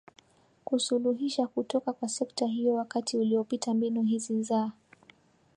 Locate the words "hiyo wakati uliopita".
2.47-3.73